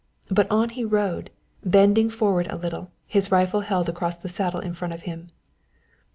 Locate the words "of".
4.95-5.03